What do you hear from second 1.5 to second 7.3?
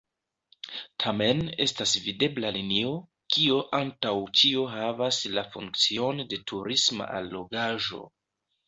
estas videbla linio, kio antaŭ ĉio havas la funkcion de turisma